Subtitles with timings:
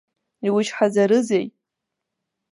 [0.47, 1.45] Иучҳаӡарызеи?